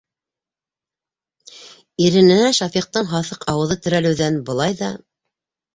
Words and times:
Ирененә 2.07 2.49
Шафиҡтың 2.59 3.09
һаҫыҡ 3.15 3.47
ауыҙы 3.55 3.81
терәлеүҙән 3.87 4.45
былай 4.51 4.81
ҙа 4.83 4.95